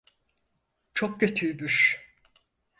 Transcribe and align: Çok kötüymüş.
Çok 0.93 1.19
kötüymüş. 1.19 2.07